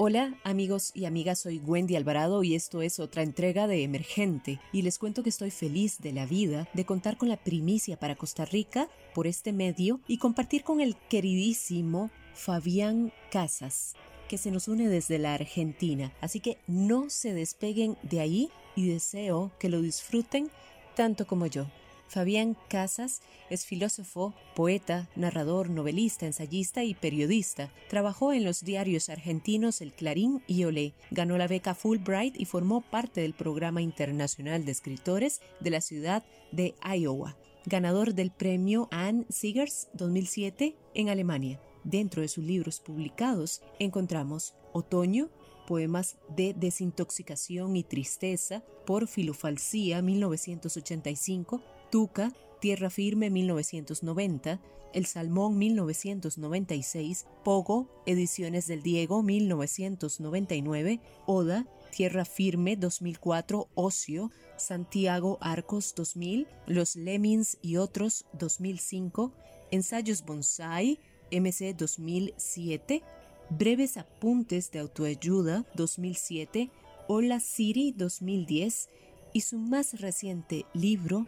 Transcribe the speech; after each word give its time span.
Hola 0.00 0.38
amigos 0.44 0.92
y 0.94 1.06
amigas, 1.06 1.40
soy 1.40 1.58
Wendy 1.58 1.96
Alvarado 1.96 2.44
y 2.44 2.54
esto 2.54 2.82
es 2.82 3.00
otra 3.00 3.24
entrega 3.24 3.66
de 3.66 3.82
Emergente 3.82 4.60
y 4.72 4.82
les 4.82 4.96
cuento 4.96 5.24
que 5.24 5.28
estoy 5.28 5.50
feliz 5.50 5.98
de 5.98 6.12
la 6.12 6.24
vida 6.24 6.68
de 6.72 6.84
contar 6.84 7.16
con 7.16 7.28
la 7.28 7.36
primicia 7.36 7.98
para 7.98 8.14
Costa 8.14 8.44
Rica 8.44 8.88
por 9.12 9.26
este 9.26 9.52
medio 9.52 9.98
y 10.06 10.18
compartir 10.18 10.62
con 10.62 10.80
el 10.80 10.94
queridísimo 11.08 12.12
Fabián 12.32 13.12
Casas, 13.32 13.96
que 14.28 14.38
se 14.38 14.52
nos 14.52 14.68
une 14.68 14.88
desde 14.88 15.18
la 15.18 15.34
Argentina. 15.34 16.12
Así 16.20 16.38
que 16.38 16.58
no 16.68 17.10
se 17.10 17.34
despeguen 17.34 17.96
de 18.04 18.20
ahí 18.20 18.50
y 18.76 18.88
deseo 18.88 19.50
que 19.58 19.68
lo 19.68 19.82
disfruten 19.82 20.48
tanto 20.94 21.26
como 21.26 21.46
yo. 21.46 21.66
Fabián 22.08 22.56
Casas 22.68 23.20
es 23.50 23.66
filósofo, 23.66 24.34
poeta, 24.56 25.08
narrador, 25.14 25.68
novelista, 25.68 26.26
ensayista 26.26 26.82
y 26.82 26.94
periodista. 26.94 27.70
Trabajó 27.88 28.32
en 28.32 28.44
los 28.44 28.64
diarios 28.64 29.10
argentinos 29.10 29.80
El 29.80 29.92
Clarín 29.92 30.42
y 30.46 30.64
Olé. 30.64 30.94
Ganó 31.10 31.36
la 31.36 31.46
beca 31.46 31.74
Fulbright 31.74 32.40
y 32.40 32.46
formó 32.46 32.80
parte 32.80 33.20
del 33.20 33.34
programa 33.34 33.82
internacional 33.82 34.64
de 34.64 34.72
escritores 34.72 35.40
de 35.60 35.70
la 35.70 35.80
ciudad 35.80 36.24
de 36.50 36.74
Iowa. 36.82 37.36
Ganador 37.66 38.14
del 38.14 38.30
premio 38.30 38.88
Anne 38.90 39.26
Siegers 39.28 39.88
2007 39.92 40.76
en 40.94 41.08
Alemania. 41.10 41.60
Dentro 41.84 42.22
de 42.22 42.28
sus 42.28 42.44
libros 42.44 42.80
publicados 42.80 43.62
encontramos 43.78 44.54
Otoño, 44.72 45.28
poemas 45.66 46.16
de 46.34 46.54
desintoxicación 46.54 47.76
y 47.76 47.82
tristeza 47.82 48.64
por 48.86 49.06
Filofalsía 49.06 50.00
1985, 50.00 51.62
Tuca, 51.90 52.32
Tierra 52.60 52.90
Firme 52.90 53.30
1990, 53.30 54.60
El 54.92 55.06
Salmón 55.06 55.58
1996, 55.58 57.26
Pogo, 57.44 57.88
Ediciones 58.06 58.66
del 58.66 58.82
Diego 58.82 59.22
1999, 59.22 61.00
Oda, 61.26 61.66
Tierra 61.90 62.24
Firme 62.24 62.76
2004, 62.76 63.68
Ocio, 63.74 64.30
Santiago 64.56 65.38
Arcos 65.40 65.94
2000, 65.94 66.46
Los 66.66 66.96
Lemmings 66.96 67.58
y 67.62 67.76
otros 67.76 68.26
2005, 68.32 69.32
Ensayos 69.70 70.24
Bonsai 70.24 70.98
MC 71.30 71.74
2007, 71.74 73.02
Breves 73.50 73.96
Apuntes 73.96 74.70
de 74.70 74.80
Autoayuda 74.80 75.66
2007, 75.74 76.70
Hola 77.06 77.40
Siri 77.40 77.92
2010 77.92 78.88
y 79.32 79.40
su 79.42 79.58
más 79.58 80.00
reciente 80.00 80.66
libro, 80.74 81.26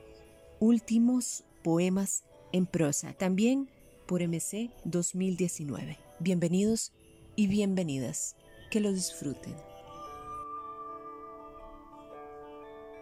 Últimos 0.63 1.45
Poemas 1.65 2.23
en 2.53 2.67
Prosa, 2.67 3.15
también 3.15 3.71
por 4.07 4.21
MC 4.21 4.71
2019. 4.85 5.97
Bienvenidos 6.19 6.93
y 7.35 7.47
bienvenidas. 7.47 8.37
Que 8.71 8.81
lo 8.81 8.93
disfruten. 8.93 9.57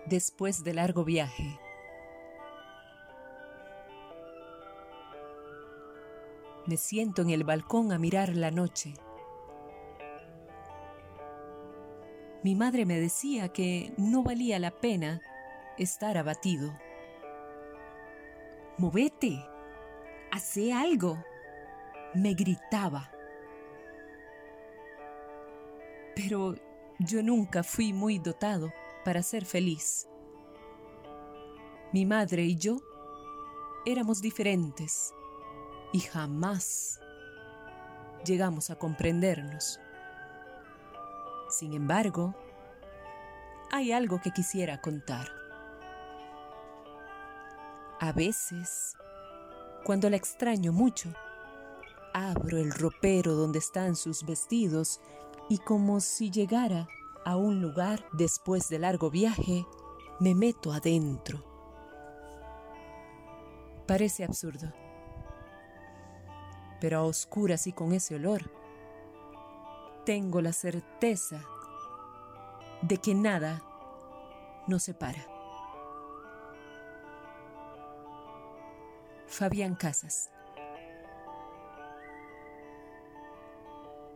Después 0.07 0.63
de 0.63 0.75
largo 0.75 1.05
viaje, 1.05 1.59
Me 6.65 6.77
siento 6.77 7.23
en 7.23 7.31
el 7.31 7.45
balcón 7.45 7.93
a 7.93 7.99
mirar 7.99 8.37
la 8.37 8.51
noche. 8.51 8.93
Mi 12.45 12.55
madre 12.55 12.85
me 12.85 13.01
decía 13.01 13.49
que 13.49 13.95
no 13.97 14.23
valía 14.23 14.59
la 14.59 14.71
pena 14.71 15.23
estar 15.79 16.19
abatido. 16.19 16.71
Movete, 18.79 19.45
hace 20.31 20.73
algo, 20.73 21.19
me 22.15 22.35
gritaba. 22.35 23.11
Pero 26.15 26.55
yo 27.01 27.21
nunca 27.25 27.65
fui 27.65 27.93
muy 27.93 28.21
dotado 28.21 28.73
para 29.05 29.23
ser 29.25 29.45
feliz. 29.45 30.09
Mi 31.93 32.07
madre 32.07 32.45
y 32.45 32.55
yo 32.57 32.77
éramos 33.85 34.21
diferentes 34.21 35.13
y 35.93 35.99
jamás 35.99 37.01
llegamos 38.25 38.71
a 38.71 38.77
comprendernos. 38.77 39.81
Sin 41.49 41.73
embargo, 41.73 42.33
hay 43.73 43.91
algo 43.91 44.21
que 44.21 44.31
quisiera 44.31 44.81
contar. 44.81 45.48
A 48.01 48.13
veces, 48.13 48.97
cuando 49.85 50.09
la 50.11 50.17
extraño 50.17 50.73
mucho, 50.73 51.11
abro 52.15 52.59
el 52.59 52.71
ropero 52.71 53.35
donde 53.35 53.59
están 53.59 53.97
sus 53.97 54.25
vestidos 54.25 55.01
y 55.49 55.59
como 55.59 56.01
si 56.01 56.31
llegara 56.31 56.89
a 57.25 57.37
un 57.37 57.61
lugar 57.61 58.05
después 58.13 58.69
de 58.69 58.79
largo 58.79 59.11
viaje, 59.11 59.67
me 60.21 60.35
meto 60.35 60.73
adentro. 60.73 61.45
Parece 63.87 64.25
absurdo 64.25 64.73
pero 66.81 66.99
a 66.99 67.03
oscuras 67.03 67.67
y 67.67 67.73
con 67.73 67.93
ese 67.93 68.15
olor, 68.15 68.51
tengo 70.05 70.41
la 70.41 70.53
certeza 70.53 71.43
de 72.83 72.99
que 72.99 73.15
nada 73.15 73.63
nos 74.67 74.85
separa. 74.85 75.38
Fabián 79.29 79.75
Casas. 79.75 80.31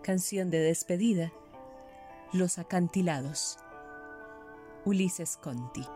Canción 0.03 0.51
de 0.51 0.59
despedida. 0.59 1.31
Los 2.33 2.59
acantilados. 2.59 3.59
Ulises 4.87 5.37
Conti. 5.37 5.87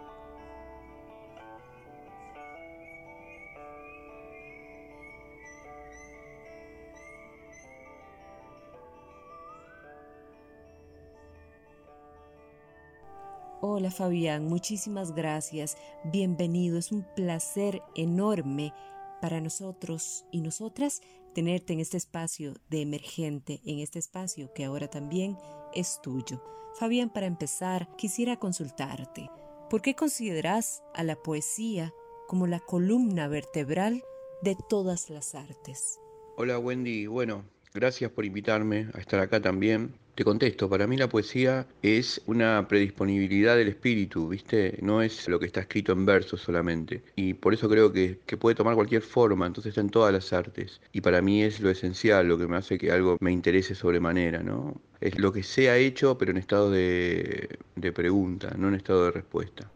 Hola 13.62 13.90
Fabián, 13.90 14.44
muchísimas 14.44 15.14
gracias. 15.14 15.76
Bienvenido. 16.04 16.78
Es 16.78 16.92
un 16.92 17.02
placer 17.16 17.82
enorme 17.94 18.72
para 19.20 19.40
nosotros 19.40 20.24
y 20.30 20.40
nosotras 20.40 21.00
tenerte 21.34 21.72
en 21.72 21.80
este 21.80 21.96
espacio 21.96 22.54
de 22.70 22.82
emergente, 22.82 23.60
en 23.64 23.80
este 23.80 23.98
espacio 23.98 24.52
que 24.54 24.64
ahora 24.64 24.88
también 24.88 25.36
es 25.74 26.00
tuyo. 26.02 26.42
Fabián, 26.78 27.10
para 27.10 27.26
empezar, 27.26 27.88
quisiera 27.96 28.36
consultarte. 28.36 29.30
¿Por 29.70 29.82
qué 29.82 29.94
consideras 29.94 30.82
a 30.94 31.02
la 31.02 31.16
poesía 31.16 31.92
como 32.28 32.46
la 32.46 32.60
columna 32.60 33.28
vertebral 33.28 34.02
de 34.42 34.56
todas 34.68 35.10
las 35.10 35.34
artes? 35.34 35.98
Hola 36.36 36.58
Wendy, 36.58 37.06
bueno, 37.06 37.44
gracias 37.72 38.10
por 38.10 38.24
invitarme 38.24 38.90
a 38.94 39.00
estar 39.00 39.20
acá 39.20 39.40
también. 39.40 39.98
Te 40.16 40.24
contesto, 40.24 40.70
para 40.70 40.86
mí 40.86 40.96
la 40.96 41.10
poesía 41.10 41.66
es 41.82 42.22
una 42.24 42.66
predisponibilidad 42.68 43.54
del 43.54 43.68
espíritu, 43.68 44.28
¿viste? 44.28 44.78
No 44.80 45.02
es 45.02 45.28
lo 45.28 45.38
que 45.38 45.44
está 45.44 45.60
escrito 45.60 45.92
en 45.92 46.06
versos 46.06 46.40
solamente. 46.40 47.02
Y 47.16 47.34
por 47.34 47.52
eso 47.52 47.68
creo 47.68 47.92
que, 47.92 48.18
puede 48.38 48.56
tomar 48.56 48.76
cualquier 48.76 49.02
forma, 49.02 49.46
entonces 49.46 49.72
está 49.72 49.82
en 49.82 49.90
todas 49.90 50.14
las 50.14 50.32
artes. 50.32 50.80
Y 50.90 51.02
para 51.02 51.20
mí 51.20 51.42
es 51.42 51.60
lo 51.60 51.68
esencial, 51.68 52.28
lo 52.28 52.38
que 52.38 52.46
me 52.46 52.56
hace 52.56 52.78
que 52.78 52.90
algo 52.90 53.18
me 53.20 53.30
interese 53.30 53.74
sobremanera, 53.74 54.42
¿no? 54.42 54.80
Es 55.02 55.18
lo 55.18 55.34
que 55.34 55.42
se 55.42 55.68
ha 55.68 55.76
hecho, 55.76 56.16
pero 56.16 56.30
en 56.30 56.38
estado 56.38 56.70
de, 56.70 57.58
de 57.74 57.92
pregunta, 57.92 58.54
no 58.56 58.68
en 58.68 58.76
estado 58.76 59.04
de 59.04 59.10
respuesta. 59.10 59.70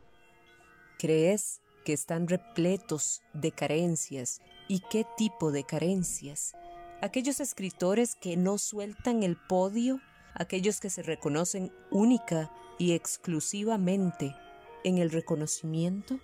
¿Crees 0.99 1.61
que 1.85 1.93
están 1.93 2.29
repletos 2.29 3.21
de 3.35 3.53
carencias? 3.53 4.41
¿Y 4.69 4.81
qué 4.91 5.05
tipo 5.19 5.53
de 5.53 5.65
carencias? 5.65 6.55
Aquellos 7.03 7.41
escritores 7.41 8.15
que 8.15 8.39
no 8.39 8.57
sueltan 8.57 9.23
el 9.23 9.37
podio 9.37 10.01
aquellos 10.35 10.81
que 10.81 10.91
se 10.91 11.03
reconocen 11.03 11.73
única 11.91 12.51
y 12.79 12.93
exclusivamente 12.93 14.35
en 14.85 14.99
el 14.99 15.11
reconocimiento? 15.11 16.19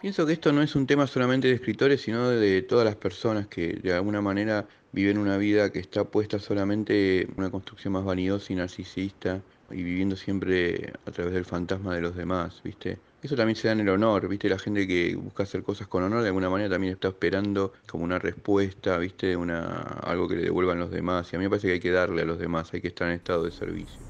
Pienso 0.00 0.24
que 0.24 0.32
esto 0.32 0.52
no 0.52 0.62
es 0.62 0.74
un 0.74 0.86
tema 0.86 1.06
solamente 1.06 1.48
de 1.48 1.54
escritores, 1.54 2.00
sino 2.00 2.30
de 2.30 2.62
todas 2.62 2.86
las 2.86 2.96
personas 2.96 3.48
que 3.48 3.74
de 3.74 3.92
alguna 3.92 4.22
manera 4.22 4.66
viven 4.92 5.18
una 5.18 5.36
vida 5.36 5.70
que 5.70 5.78
está 5.78 6.04
puesta 6.04 6.38
solamente 6.38 7.22
en 7.22 7.34
una 7.36 7.50
construcción 7.50 7.92
más 7.92 8.04
vanidosa 8.04 8.52
y 8.52 8.56
narcisista 8.56 9.42
y 9.70 9.82
viviendo 9.82 10.16
siempre 10.16 10.92
a 11.06 11.10
través 11.10 11.34
del 11.34 11.44
fantasma 11.44 11.94
de 11.94 12.00
los 12.00 12.16
demás, 12.16 12.62
¿viste? 12.64 12.98
Eso 13.22 13.36
también 13.36 13.56
se 13.56 13.68
da 13.68 13.72
en 13.72 13.80
el 13.80 13.88
honor, 13.90 14.28
¿viste? 14.28 14.48
La 14.48 14.58
gente 14.58 14.86
que 14.86 15.14
busca 15.16 15.42
hacer 15.44 15.62
cosas 15.62 15.88
con 15.88 16.02
honor 16.02 16.22
de 16.22 16.28
alguna 16.28 16.48
manera 16.50 16.70
también 16.70 16.92
está 16.94 17.08
esperando 17.08 17.72
como 17.86 18.04
una 18.04 18.18
respuesta, 18.18 18.96
¿viste? 18.98 19.36
Una, 19.36 19.82
algo 19.82 20.28
que 20.28 20.36
le 20.36 20.42
devuelvan 20.42 20.78
los 20.78 20.90
demás. 20.90 21.32
Y 21.32 21.36
a 21.36 21.38
mí 21.38 21.44
me 21.44 21.50
parece 21.50 21.68
que 21.68 21.74
hay 21.74 21.80
que 21.80 21.90
darle 21.90 22.22
a 22.22 22.24
los 22.24 22.38
demás, 22.38 22.72
hay 22.74 22.80
que 22.80 22.88
estar 22.88 23.08
en 23.08 23.14
estado 23.14 23.44
de 23.44 23.50
servicio. 23.52 24.09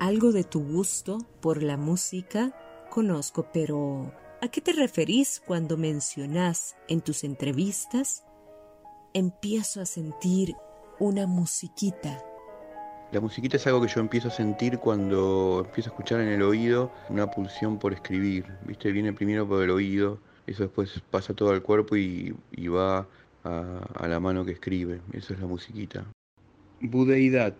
Algo 0.00 0.30
de 0.30 0.44
tu 0.44 0.62
gusto 0.62 1.18
por 1.40 1.60
la 1.60 1.76
música 1.76 2.54
conozco, 2.88 3.48
pero 3.52 4.12
¿a 4.40 4.46
qué 4.46 4.60
te 4.60 4.72
referís 4.72 5.42
cuando 5.44 5.76
mencionas 5.76 6.76
en 6.86 7.00
tus 7.00 7.24
entrevistas? 7.24 8.24
Empiezo 9.12 9.80
a 9.80 9.86
sentir 9.86 10.54
una 11.00 11.26
musiquita. 11.26 12.22
La 13.10 13.20
musiquita 13.20 13.56
es 13.56 13.66
algo 13.66 13.82
que 13.82 13.88
yo 13.88 14.00
empiezo 14.00 14.28
a 14.28 14.30
sentir 14.30 14.78
cuando 14.78 15.64
empiezo 15.66 15.90
a 15.90 15.92
escuchar 15.92 16.20
en 16.20 16.28
el 16.28 16.42
oído 16.42 16.92
una 17.08 17.28
pulsión 17.28 17.80
por 17.80 17.92
escribir. 17.92 18.46
¿Viste? 18.66 18.92
Viene 18.92 19.12
primero 19.12 19.48
por 19.48 19.64
el 19.64 19.70
oído, 19.70 20.20
eso 20.46 20.62
después 20.62 21.02
pasa 21.10 21.34
todo 21.34 21.50
al 21.50 21.62
cuerpo 21.62 21.96
y, 21.96 22.36
va 22.68 23.08
a, 23.42 23.80
a 23.94 24.06
la 24.06 24.20
mano 24.20 24.44
que 24.44 24.52
escribe. 24.52 25.00
Eso 25.12 25.34
es 25.34 25.40
la 25.40 25.46
musiquita. 25.46 26.04
Budeidad. 26.80 27.54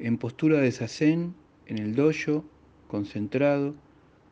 En 0.00 0.16
postura 0.16 0.60
de 0.60 0.72
sazen, 0.72 1.34
en 1.66 1.76
el 1.76 1.94
dojo, 1.94 2.42
concentrado, 2.88 3.74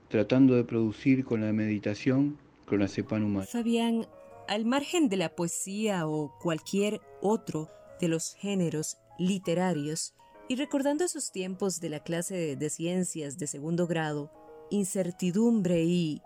tratando 0.09 0.55
de 0.55 0.65
producir 0.65 1.27
con 1.27 1.43
la 1.43 1.53
meditación 1.53 2.39
clonazepam 2.65 3.23
humano. 3.23 3.47
Fabián, 3.47 4.07
al 4.49 4.65
margen 4.65 5.11
de 5.11 5.19
la 5.19 5.37
poesía 5.37 6.09
o 6.09 6.33
cualquier 6.41 7.03
otro 7.21 7.69
de 8.01 8.09
los 8.09 8.33
géneros 8.33 8.97
literarios, 9.19 10.15
y 10.49 10.57
recordando 10.57 11.05
esos 11.05 11.33
tiempos 11.33 11.81
de 11.81 11.91
la 11.91 12.01
clase 12.03 12.57
de 12.57 12.71
ciencias 12.71 13.37
de 13.37 13.47
segundo 13.47 13.87
grado, 13.87 14.33
incertidumbre 14.71 15.85
y 15.85 16.23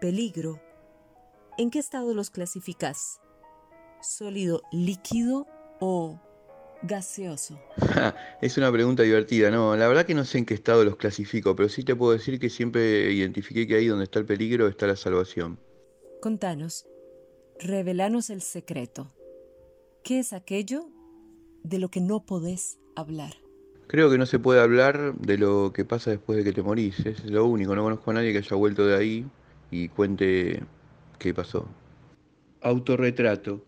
peligro, 0.00 0.60
¿en 1.56 1.70
qué 1.70 1.78
estado 1.78 2.14
los 2.14 2.30
clasificas? 2.30 3.20
¿Sólido 4.00 4.62
líquido 4.72 5.46
o 5.78 6.18
gaseoso? 6.82 7.60
es 8.40 8.56
una 8.58 8.70
pregunta 8.72 9.02
divertida, 9.02 9.50
no, 9.50 9.76
la 9.76 9.88
verdad 9.88 10.06
que 10.06 10.14
no 10.14 10.24
sé 10.24 10.38
en 10.38 10.46
qué 10.46 10.54
estado 10.54 10.84
los 10.84 10.96
clasifico, 10.96 11.54
pero 11.56 11.68
sí 11.68 11.84
te 11.84 11.94
puedo 11.94 12.12
decir 12.12 12.38
que 12.38 12.50
siempre 12.50 13.12
identifiqué 13.12 13.66
que 13.66 13.76
ahí 13.76 13.86
donde 13.86 14.04
está 14.04 14.18
el 14.18 14.26
peligro 14.26 14.68
está 14.68 14.86
la 14.86 14.96
salvación. 14.96 15.58
Contanos, 16.20 16.86
revelanos 17.58 18.30
el 18.30 18.42
secreto. 18.42 19.12
¿Qué 20.04 20.18
es 20.18 20.32
aquello 20.32 20.88
de 21.62 21.78
lo 21.78 21.90
que 21.90 22.00
no 22.00 22.24
podés 22.26 22.78
hablar? 22.96 23.34
Creo 23.86 24.10
que 24.10 24.18
no 24.18 24.26
se 24.26 24.38
puede 24.38 24.60
hablar 24.60 25.14
de 25.18 25.38
lo 25.38 25.72
que 25.72 25.84
pasa 25.84 26.10
después 26.10 26.38
de 26.38 26.44
que 26.44 26.52
te 26.52 26.62
morís, 26.62 26.98
es 27.04 27.24
lo 27.24 27.44
único, 27.46 27.74
no 27.74 27.82
conozco 27.82 28.10
a 28.10 28.14
nadie 28.14 28.32
que 28.32 28.38
haya 28.38 28.56
vuelto 28.56 28.86
de 28.86 28.96
ahí 28.96 29.26
y 29.70 29.88
cuente 29.88 30.62
qué 31.18 31.34
pasó. 31.34 31.66
Autorretrato. 32.60 33.64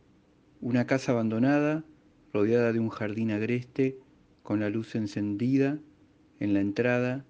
Una 0.60 0.86
casa 0.86 1.12
abandonada 1.12 1.84
rodeada 2.34 2.72
de 2.72 2.80
un 2.80 2.90
jardín 2.90 3.30
agreste, 3.30 3.96
con 4.42 4.60
la 4.60 4.68
luz 4.68 4.96
encendida 4.96 5.78
en 6.40 6.52
la 6.52 6.60
entrada 6.60 7.24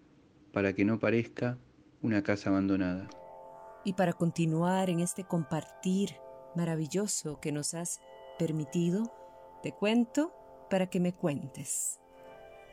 para 0.50 0.72
que 0.72 0.84
no 0.84 0.98
parezca 0.98 1.58
una 2.00 2.22
casa 2.22 2.48
abandonada. 2.48 3.08
Y 3.84 3.92
para 3.92 4.14
continuar 4.14 4.88
en 4.88 5.00
este 5.00 5.24
compartir 5.24 6.16
maravilloso 6.56 7.38
que 7.38 7.52
nos 7.52 7.74
has 7.74 8.00
permitido, 8.38 9.12
te 9.62 9.72
cuento 9.72 10.32
para 10.70 10.88
que 10.88 11.00
me 11.00 11.12
cuentes. 11.12 12.00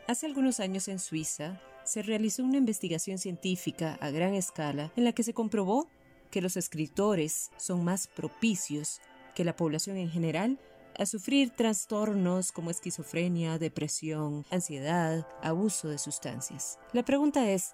Hace 0.08 0.26
algunos 0.26 0.60
años 0.62 0.88
en 0.88 1.00
Suiza 1.00 1.62
se 1.84 2.02
realizó 2.02 2.44
una 2.44 2.58
investigación 2.58 3.18
científica 3.18 3.98
a 4.00 4.10
gran 4.10 4.36
escala 4.36 4.92
en 4.96 5.04
la 5.04 5.12
que 5.12 5.24
se 5.24 5.34
comprobó 5.34 5.88
que 6.32 6.42
los 6.42 6.56
escritores 6.56 7.52
son 7.58 7.84
más 7.84 8.08
propicios 8.08 9.02
que 9.36 9.44
la 9.44 9.56
población 9.56 9.98
en 9.98 10.10
general 10.10 10.60
a 10.98 11.06
sufrir 11.06 11.52
trastornos 11.52 12.52
como 12.52 12.70
esquizofrenia, 12.70 13.58
depresión, 13.58 14.46
ansiedad, 14.50 15.28
abuso 15.42 15.90
de 15.90 15.98
sustancias. 15.98 16.80
La 16.94 17.04
pregunta 17.04 17.50
es, 17.50 17.74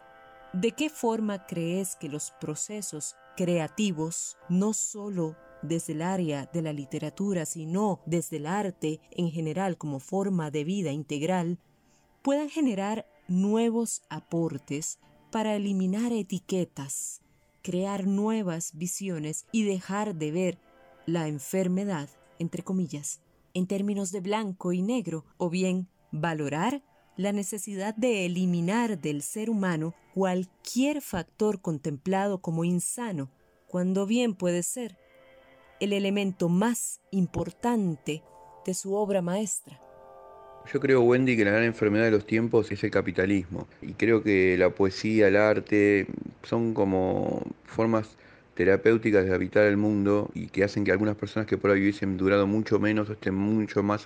¿de 0.54 0.72
qué 0.72 0.90
forma 0.90 1.46
crees 1.46 1.96
que 1.96 2.10
los 2.10 2.32
procesos 2.40 3.16
creativos, 3.36 4.38
no 4.50 4.74
solo 4.74 5.36
desde 5.62 5.94
el 5.94 6.02
área 6.02 6.50
de 6.52 6.62
la 6.62 6.74
literatura, 6.74 7.46
sino 7.46 8.02
desde 8.06 8.38
el 8.38 8.48
arte 8.48 9.00
en 9.12 9.32
general 9.32 9.78
como 9.78 10.00
forma 10.00 10.52
de 10.52 10.64
vida 10.64 10.92
integral, 10.92 11.60
puedan 12.22 12.50
generar 12.50 13.08
nuevos 13.28 14.02
aportes 14.10 15.00
para 15.32 15.56
eliminar 15.56 16.12
etiquetas, 16.12 17.22
crear 17.62 18.08
nuevas 18.08 18.72
visiones 18.76 19.46
y 19.52 19.64
dejar 19.64 20.16
de 20.16 20.32
ver 20.32 20.58
la 21.06 21.28
enfermedad, 21.28 22.10
entre 22.40 22.64
comillas, 22.64 23.22
en 23.54 23.68
términos 23.68 24.12
de 24.12 24.22
blanco 24.22 24.74
y 24.74 24.82
negro, 24.82 25.26
o 25.38 25.50
bien 25.50 25.88
valorar 26.12 26.84
la 27.16 27.32
necesidad 27.32 27.96
de 27.96 28.26
eliminar 28.26 29.00
del 29.00 29.22
ser 29.24 29.50
humano 29.50 29.96
cualquier 30.14 31.02
factor 31.02 31.62
contemplado 31.62 32.42
como 32.42 32.64
insano, 32.64 33.32
cuando 33.68 34.06
bien 34.06 34.36
puede 34.36 34.64
ser 34.64 34.98
el 35.80 35.94
elemento 35.94 36.50
más 36.50 37.02
importante 37.12 38.24
de 38.66 38.74
su 38.74 38.94
obra 38.94 39.22
maestra. 39.22 39.80
Yo 40.72 40.80
creo, 40.80 41.02
Wendy, 41.02 41.38
que 41.38 41.46
la 41.46 41.52
gran 41.52 41.64
enfermedad 41.64 42.06
de 42.06 42.12
los 42.12 42.26
tiempos 42.26 42.72
es 42.72 42.84
el 42.84 42.92
capitalismo. 42.92 43.68
Y 43.82 43.94
creo 43.94 44.22
que 44.22 44.58
la 44.58 44.70
poesía, 44.70 45.30
el 45.30 45.38
arte, 45.38 46.08
son 46.44 46.74
como 46.74 47.42
formas 47.64 48.18
terapéuticas 48.58 49.24
de 49.24 49.36
habitar 49.36 49.66
el 49.66 49.78
mundo 49.78 50.32
y 50.34 50.48
que 50.48 50.64
hacen 50.64 50.84
que 50.84 50.92
algunas 50.92 51.16
personas 51.16 51.46
que 51.46 51.60
por 51.60 51.70
ahí 51.70 51.80
hubiesen 51.80 52.18
durado 52.18 52.48
mucho 52.48 52.80
menos 52.80 53.08
estén 53.08 53.36
mucho 53.36 53.84
más 53.84 54.06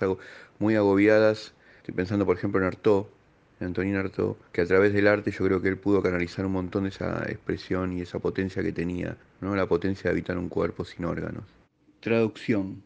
muy 0.58 0.76
agobiadas. 0.76 1.54
Estoy 1.78 1.94
pensando, 1.94 2.26
por 2.26 2.36
ejemplo, 2.36 2.60
en 2.60 2.66
Artaud, 2.66 3.06
Antonín 3.60 3.96
Artaud, 3.96 4.36
que 4.52 4.60
a 4.60 4.66
través 4.66 4.92
del 4.92 5.06
arte 5.06 5.30
yo 5.30 5.46
creo 5.46 5.62
que 5.62 5.68
él 5.68 5.78
pudo 5.78 6.02
canalizar 6.02 6.44
un 6.44 6.52
montón 6.52 6.82
de 6.82 6.90
esa 6.90 7.24
expresión 7.30 7.94
y 7.96 8.02
esa 8.02 8.18
potencia 8.18 8.62
que 8.62 8.72
tenía, 8.72 9.16
¿no? 9.40 9.56
la 9.56 9.66
potencia 9.66 10.02
de 10.04 10.10
habitar 10.10 10.36
un 10.36 10.50
cuerpo 10.50 10.84
sin 10.84 11.06
órganos. 11.06 11.44
Traducción. 12.00 12.82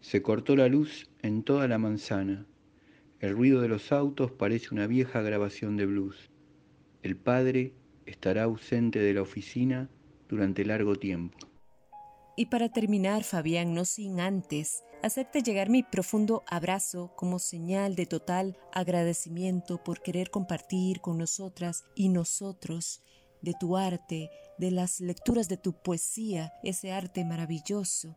Se 0.00 0.22
cortó 0.22 0.54
la 0.54 0.68
luz 0.68 1.10
en 1.22 1.42
toda 1.42 1.66
la 1.66 1.78
manzana. 1.78 2.46
El 3.18 3.34
ruido 3.34 3.60
de 3.60 3.68
los 3.68 3.90
autos 3.90 4.30
parece 4.30 4.68
una 4.70 4.86
vieja 4.86 5.22
grabación 5.22 5.76
de 5.76 5.86
blues. 5.86 6.30
El 7.02 7.16
padre 7.16 7.72
estará 8.06 8.44
ausente 8.44 9.00
de 9.00 9.12
la 9.12 9.22
oficina 9.22 9.88
durante 10.28 10.64
largo 10.64 10.96
tiempo. 10.96 11.38
Y 12.36 12.46
para 12.46 12.68
terminar, 12.68 13.24
Fabián, 13.24 13.74
no 13.74 13.84
sin 13.84 14.20
antes 14.20 14.84
hacerte 15.02 15.42
llegar 15.42 15.70
mi 15.70 15.82
profundo 15.82 16.44
abrazo 16.46 17.12
como 17.16 17.38
señal 17.38 17.94
de 17.94 18.06
total 18.06 18.56
agradecimiento 18.72 19.82
por 19.82 20.02
querer 20.02 20.30
compartir 20.30 21.00
con 21.00 21.18
nosotras 21.18 21.84
y 21.94 22.08
nosotros 22.08 23.02
de 23.42 23.54
tu 23.58 23.76
arte, 23.76 24.30
de 24.58 24.70
las 24.70 25.00
lecturas 25.00 25.48
de 25.48 25.56
tu 25.56 25.72
poesía, 25.72 26.52
ese 26.62 26.92
arte 26.92 27.24
maravilloso. 27.24 28.16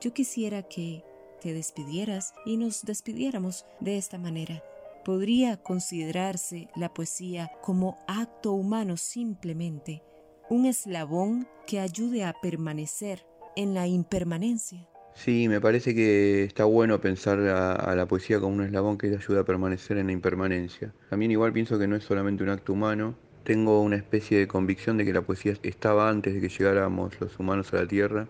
Yo 0.00 0.12
quisiera 0.12 0.62
que 0.62 1.04
te 1.40 1.54
despidieras 1.54 2.34
y 2.44 2.56
nos 2.56 2.84
despidiéramos 2.84 3.64
de 3.80 3.96
esta 3.96 4.18
manera. 4.18 4.62
Podría 5.04 5.62
considerarse 5.62 6.68
la 6.74 6.92
poesía 6.92 7.50
como 7.62 7.98
acto 8.06 8.52
humano 8.52 8.96
simplemente, 8.96 10.02
un 10.48 10.66
eslabón 10.66 11.48
que 11.66 11.80
ayude 11.80 12.24
a 12.24 12.32
permanecer 12.40 13.26
en 13.56 13.74
la 13.74 13.86
impermanencia. 13.86 14.88
Sí, 15.14 15.48
me 15.48 15.60
parece 15.60 15.94
que 15.94 16.44
está 16.44 16.64
bueno 16.64 17.00
pensar 17.00 17.38
a, 17.40 17.94
la 17.94 18.06
poesía 18.06 18.38
como 18.38 18.54
un 18.54 18.64
eslabón 18.64 18.98
que 18.98 19.08
ayuda 19.08 19.40
a 19.40 19.44
permanecer 19.44 19.96
en 19.96 20.06
la 20.06 20.12
impermanencia. 20.12 20.92
También 21.08 21.30
igual 21.30 21.52
pienso 21.52 21.78
que 21.78 21.88
no 21.88 21.96
es 21.96 22.04
solamente 22.04 22.44
un 22.44 22.50
acto 22.50 22.74
humano. 22.74 23.16
Tengo 23.42 23.80
una 23.80 23.96
especie 23.96 24.38
de 24.38 24.46
convicción 24.46 24.98
de 24.98 25.04
que 25.04 25.12
la 25.12 25.22
poesía 25.22 25.54
estaba 25.62 26.10
antes 26.10 26.34
de 26.34 26.40
que 26.40 26.48
llegáramos 26.48 27.18
los 27.20 27.38
humanos 27.38 27.72
a 27.72 27.76
la 27.76 27.88
Tierra 27.88 28.28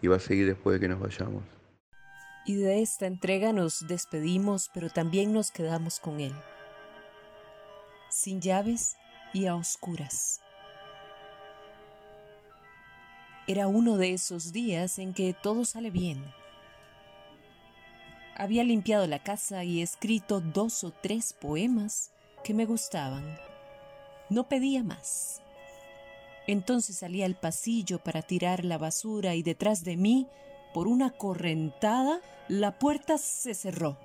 y 0.00 0.06
va 0.06 0.16
a 0.16 0.20
seguir 0.20 0.46
después 0.46 0.74
de 0.74 0.80
que 0.80 0.88
nos 0.88 1.00
vayamos. 1.00 1.42
Y 2.46 2.56
de 2.56 2.80
esta 2.80 3.06
entrega 3.06 3.52
nos 3.52 3.86
despedimos, 3.86 4.70
pero 4.72 4.88
también 4.88 5.32
nos 5.32 5.50
quedamos 5.50 5.98
con 5.98 6.20
Él. 6.20 6.32
Sin 8.08 8.40
llaves 8.40 8.96
y 9.34 9.46
a 9.46 9.56
oscuras. 9.56 10.40
Era 13.50 13.66
uno 13.66 13.96
de 13.96 14.12
esos 14.12 14.52
días 14.52 15.00
en 15.00 15.12
que 15.12 15.34
todo 15.34 15.64
sale 15.64 15.90
bien. 15.90 16.24
Había 18.36 18.62
limpiado 18.62 19.08
la 19.08 19.18
casa 19.24 19.64
y 19.64 19.82
escrito 19.82 20.40
dos 20.40 20.84
o 20.84 20.92
tres 20.92 21.32
poemas 21.32 22.12
que 22.44 22.54
me 22.54 22.64
gustaban. 22.64 23.36
No 24.28 24.48
pedía 24.48 24.84
más. 24.84 25.42
Entonces 26.46 26.98
salí 26.98 27.24
al 27.24 27.34
pasillo 27.34 27.98
para 27.98 28.22
tirar 28.22 28.64
la 28.64 28.78
basura 28.78 29.34
y 29.34 29.42
detrás 29.42 29.82
de 29.82 29.96
mí 29.96 30.28
por 30.72 30.86
una 30.86 31.10
correntada, 31.10 32.20
la 32.46 32.78
puerta 32.78 33.18
se 33.18 33.54
cerró. 33.54 33.98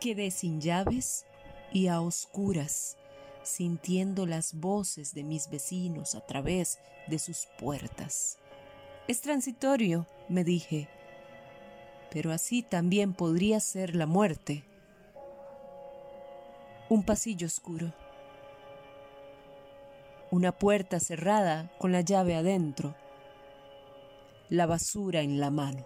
Quedé 0.00 0.30
sin 0.30 0.60
llaves 0.60 1.24
y 1.72 1.86
a 1.86 2.02
oscuras, 2.02 2.98
sintiendo 3.44 4.26
las 4.26 4.54
voces 4.54 5.14
de 5.14 5.22
mis 5.22 5.48
vecinos 5.50 6.14
a 6.14 6.20
través 6.20 6.78
de 7.06 7.18
sus 7.18 7.46
puertas. 7.58 8.38
Es 9.06 9.20
transitorio, 9.20 10.06
me 10.28 10.42
dije, 10.44 10.88
pero 12.10 12.32
así 12.32 12.62
también 12.62 13.12
podría 13.12 13.60
ser 13.60 13.94
la 13.94 14.06
muerte. 14.06 14.64
Un 16.88 17.04
pasillo 17.04 17.46
oscuro. 17.46 17.92
Una 20.30 20.52
puerta 20.52 20.98
cerrada 21.00 21.70
con 21.78 21.92
la 21.92 22.00
llave 22.00 22.34
adentro 22.34 22.96
la 24.48 24.66
basura 24.66 25.22
en 25.22 25.40
la 25.40 25.50
mano. 25.50 25.84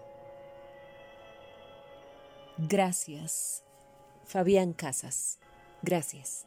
Gracias, 2.58 3.64
Fabián 4.24 4.72
Casas. 4.72 5.38
Gracias. 5.82 6.46